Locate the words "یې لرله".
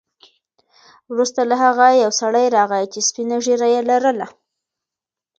3.73-4.27